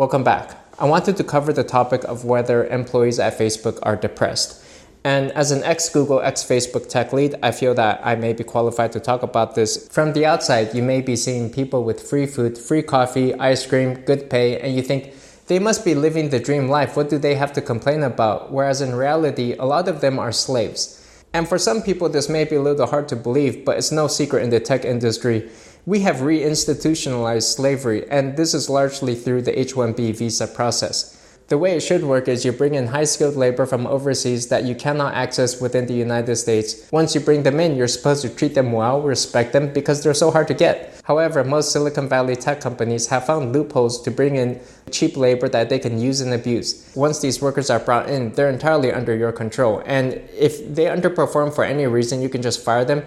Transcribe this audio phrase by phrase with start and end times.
[0.00, 0.56] Welcome back.
[0.78, 4.64] I wanted to cover the topic of whether employees at Facebook are depressed.
[5.04, 8.42] And as an ex Google, ex Facebook tech lead, I feel that I may be
[8.42, 9.86] qualified to talk about this.
[9.88, 13.92] From the outside, you may be seeing people with free food, free coffee, ice cream,
[13.92, 15.12] good pay, and you think
[15.48, 16.96] they must be living the dream life.
[16.96, 18.50] What do they have to complain about?
[18.50, 20.96] Whereas in reality, a lot of them are slaves.
[21.34, 24.08] And for some people, this may be a little hard to believe, but it's no
[24.08, 25.50] secret in the tech industry
[25.86, 31.16] we have reinstitutionalized slavery, and this is largely through the H 1B visa process.
[31.48, 34.62] The way it should work is you bring in high skilled labor from overseas that
[34.62, 36.88] you cannot access within the United States.
[36.92, 40.14] Once you bring them in, you're supposed to treat them well, respect them, because they're
[40.14, 41.00] so hard to get.
[41.02, 44.60] However, most Silicon Valley tech companies have found loopholes to bring in
[44.92, 46.92] cheap labor that they can use and abuse.
[46.94, 49.82] Once these workers are brought in, they're entirely under your control.
[49.86, 53.02] And if they underperform for any reason, you can just fire them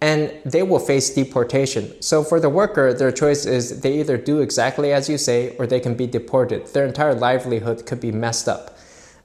[0.00, 2.00] and they will face deportation.
[2.02, 5.66] So for the worker, their choice is they either do exactly as you say or
[5.66, 6.66] they can be deported.
[6.68, 8.76] Their entire livelihood could be messed up.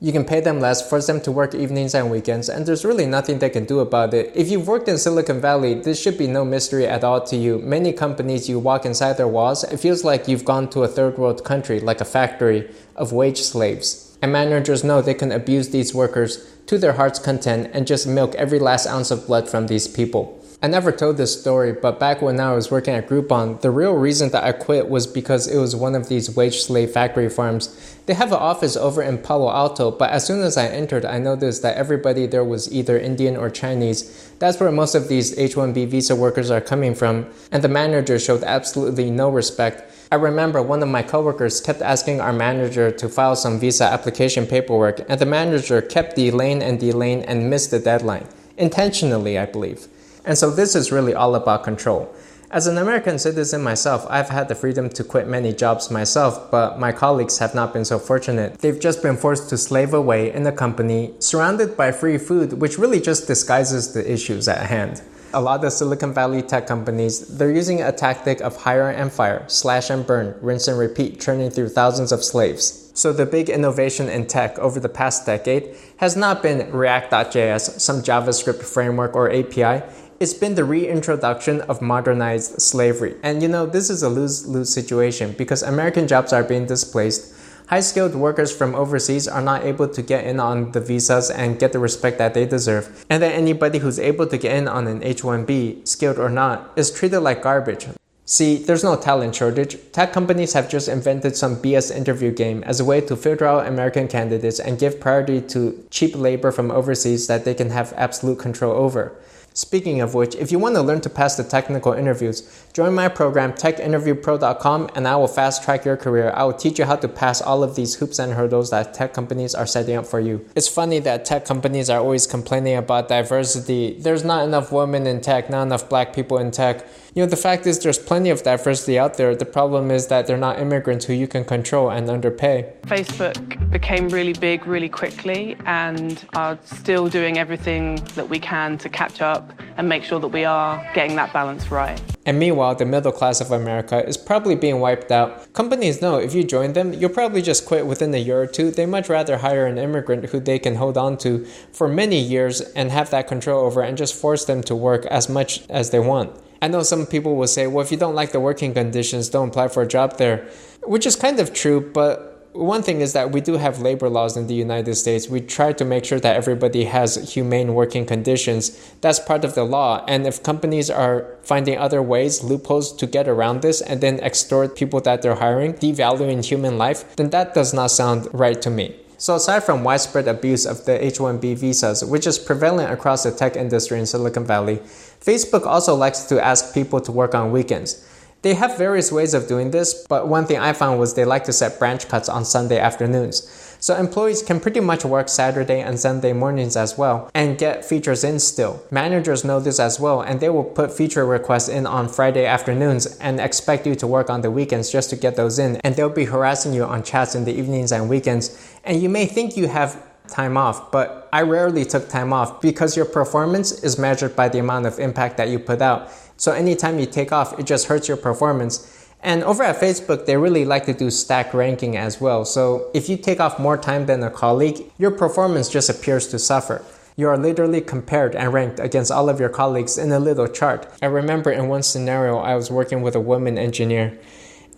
[0.03, 3.05] You can pay them less, force them to work evenings and weekends, and there's really
[3.05, 4.31] nothing they can do about it.
[4.33, 7.59] If you've worked in Silicon Valley, this should be no mystery at all to you.
[7.59, 11.19] Many companies, you walk inside their walls, it feels like you've gone to a third
[11.19, 14.17] world country, like a factory of wage slaves.
[14.23, 18.33] And managers know they can abuse these workers to their heart's content and just milk
[18.35, 20.41] every last ounce of blood from these people.
[20.64, 23.94] I never told this story, but back when I was working at Groupon, the real
[23.94, 27.98] reason that I quit was because it was one of these wage slave factory farms.
[28.06, 31.18] They have an office over in Palo Alto, but as soon as I entered, I
[31.18, 34.31] noticed that everybody there was either Indian or Chinese.
[34.38, 38.20] That's where most of these H 1B visa workers are coming from, and the manager
[38.20, 39.92] showed absolutely no respect.
[40.12, 44.46] I remember one of my coworkers kept asking our manager to file some visa application
[44.46, 48.28] paperwork, and the manager kept delaying and delaying and missed the deadline.
[48.58, 49.88] Intentionally, I believe.
[50.25, 52.14] And so this is really all about control.
[52.52, 56.78] As an American citizen myself, I've had the freedom to quit many jobs myself, but
[56.78, 58.58] my colleagues have not been so fortunate.
[58.58, 62.78] They've just been forced to slave away in a company surrounded by free food, which
[62.78, 65.01] really just disguises the issues at hand.
[65.34, 69.46] A lot of Silicon Valley tech companies, they're using a tactic of hire and fire,
[69.47, 72.91] slash and burn, rinse and repeat, churning through thousands of slaves.
[72.94, 78.01] So the big innovation in tech over the past decade has not been React.js, some
[78.01, 79.84] JavaScript framework or API
[80.22, 83.16] it's been the reintroduction of modernized slavery.
[83.24, 87.34] And you know, this is a lose lose situation because American jobs are being displaced.
[87.70, 91.58] High skilled workers from overseas are not able to get in on the visas and
[91.58, 93.04] get the respect that they deserve.
[93.09, 96.72] And then anybody who's able to get in on an H 1B, skilled or not,
[96.76, 97.88] is treated like garbage.
[98.26, 99.76] See, there's no talent shortage.
[99.92, 103.66] Tech companies have just invented some BS interview game as a way to filter out
[103.66, 108.38] American candidates and give priority to cheap labor from overseas that they can have absolute
[108.38, 109.18] control over.
[109.53, 113.09] Speaking of which, if you want to learn to pass the technical interviews, join my
[113.09, 116.31] program techinterviewpro.com and I will fast track your career.
[116.34, 119.13] I will teach you how to pass all of these hoops and hurdles that tech
[119.13, 120.47] companies are setting up for you.
[120.56, 124.00] It's funny that tech companies are always complaining about diversity.
[124.00, 126.85] There's not enough women in tech, not enough black people in tech.
[127.13, 129.35] You know, the fact is there's plenty of diversity out there.
[129.35, 132.72] The problem is that they're not immigrants who you can control and underpay.
[132.84, 138.88] Facebook became really big really quickly and are still doing everything that we can to
[138.88, 142.02] catch up and make sure that we are getting that balance right.
[142.26, 145.52] And meanwhile, the middle class of America is probably being wiped out.
[145.54, 148.72] Companies know if you join them, you'll probably just quit within a year or two.
[148.72, 152.62] They much rather hire an immigrant who they can hold on to for many years
[152.62, 156.00] and have that control over and just force them to work as much as they
[156.00, 156.36] want.
[156.62, 159.50] I know some people will say, well, if you don't like the working conditions, don't
[159.50, 160.48] apply for a job there,
[160.84, 164.35] which is kind of true, but one thing is that we do have labor laws
[164.35, 165.29] in the United States.
[165.29, 168.78] We try to make sure that everybody has humane working conditions.
[169.00, 170.03] That's part of the law.
[170.07, 174.75] And if companies are finding other ways, loopholes to get around this and then extort
[174.75, 178.95] people that they're hiring, devaluing human life, then that does not sound right to me.
[179.17, 183.31] So, aside from widespread abuse of the H 1B visas, which is prevalent across the
[183.31, 184.78] tech industry in Silicon Valley,
[185.23, 188.03] Facebook also likes to ask people to work on weekends.
[188.41, 191.44] They have various ways of doing this, but one thing I found was they like
[191.44, 193.47] to set branch cuts on Sunday afternoons.
[193.79, 198.23] So employees can pretty much work Saturday and Sunday mornings as well and get features
[198.23, 198.84] in still.
[198.91, 203.05] Managers know this as well and they will put feature requests in on Friday afternoons
[203.17, 206.09] and expect you to work on the weekends just to get those in and they'll
[206.09, 208.72] be harassing you on chats in the evenings and weekends.
[208.84, 212.96] And you may think you have time off, but I rarely took time off because
[212.96, 216.11] your performance is measured by the amount of impact that you put out.
[216.41, 219.08] So anytime you take off, it just hurts your performance.
[219.22, 222.46] And over at Facebook, they really like to do stack ranking as well.
[222.46, 226.40] So if you take off more time than a colleague, your performance just appears to
[226.40, 226.84] suffer.
[227.16, 230.88] You are literally compared and ranked against all of your colleagues in a little chart.
[230.99, 234.17] I remember in one scenario, I was working with a woman engineer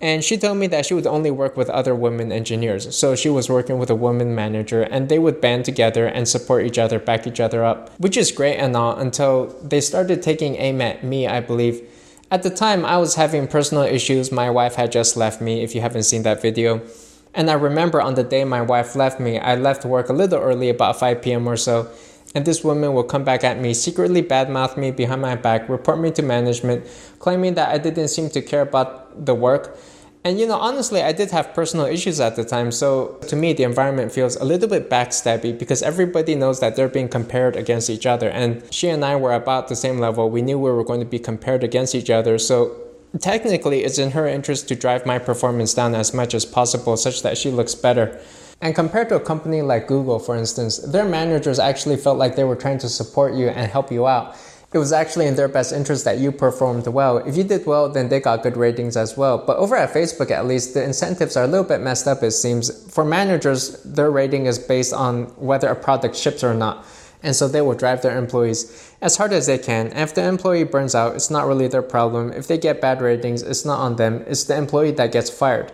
[0.03, 2.93] And she told me that she would only work with other women engineers.
[2.93, 6.65] So she was working with a woman manager and they would band together and support
[6.65, 10.57] each other, back each other up, which is great and all until they started taking
[10.57, 11.81] aim at me, I believe.
[12.29, 14.29] At the time, I was having personal issues.
[14.29, 16.81] My wife had just left me, if you haven't seen that video.
[17.33, 20.41] And I remember on the day my wife left me, I left work a little
[20.41, 21.47] early, about 5 p.m.
[21.47, 21.89] or so,
[22.35, 25.99] and this woman will come back at me, secretly badmouth me behind my back, report
[25.99, 26.85] me to management,
[27.19, 29.77] claiming that I didn't seem to care about the work.
[30.25, 33.51] And you know, honestly, I did have personal issues at the time, so to me,
[33.51, 37.89] the environment feels a little bit backstabby because everybody knows that they're being compared against
[37.89, 38.29] each other.
[38.29, 40.29] And she and I were about the same level.
[40.29, 42.73] We knew we were going to be compared against each other, so
[43.19, 47.21] technically, it's in her interest to drive my performance down as much as possible such
[47.21, 48.19] that she looks better.
[48.63, 52.45] And compared to a company like Google, for instance, their managers actually felt like they
[52.45, 54.37] were trying to support you and help you out.
[54.71, 57.17] It was actually in their best interest that you performed well.
[57.17, 59.37] If you did well, then they got good ratings as well.
[59.37, 62.31] But over at Facebook, at least, the incentives are a little bit messed up, it
[62.31, 62.71] seems.
[62.89, 66.85] For managers, their rating is based on whether a product ships or not.
[67.21, 69.87] And so they will drive their employees as hard as they can.
[69.87, 72.31] And if the employee burns out, it's not really their problem.
[72.31, 75.73] If they get bad ratings, it's not on them, it's the employee that gets fired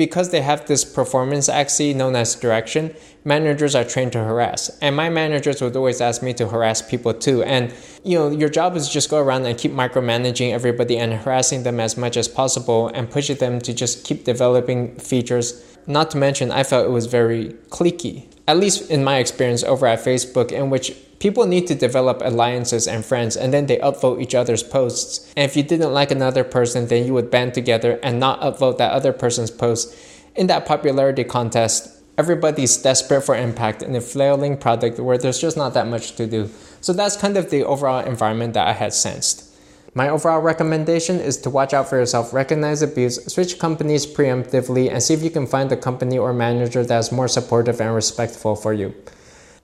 [0.00, 4.70] because they have this performance axis known as direction, managers are trained to harass.
[4.80, 7.42] And my managers would always ask me to harass people too.
[7.42, 7.70] And
[8.02, 11.78] you know, your job is just go around and keep micromanaging everybody and harassing them
[11.80, 15.76] as much as possible and pushing them to just keep developing features.
[15.86, 19.86] Not to mention, I felt it was very cliquey, at least in my experience over
[19.86, 24.20] at Facebook, in which people need to develop alliances and friends and then they upvote
[24.20, 25.30] each other's posts.
[25.36, 28.78] And if you didn't like another person, then you would band together and not upvote
[28.78, 29.94] that other person's post.
[30.34, 35.56] In that popularity contest, everybody's desperate for impact in a flailing product where there's just
[35.56, 36.50] not that much to do.
[36.80, 39.46] So that's kind of the overall environment that I had sensed.
[39.92, 45.02] My overall recommendation is to watch out for yourself, recognize abuse, switch companies preemptively, and
[45.02, 48.54] see if you can find a company or manager that is more supportive and respectful
[48.54, 48.94] for you.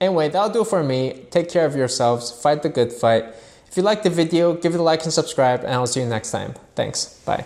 [0.01, 1.27] Anyway, that'll do for me.
[1.31, 2.31] Take care of yourselves.
[2.31, 3.25] Fight the good fight.
[3.69, 6.07] If you liked the video, give it a like and subscribe, and I'll see you
[6.07, 6.55] next time.
[6.75, 7.21] Thanks.
[7.25, 7.45] Bye.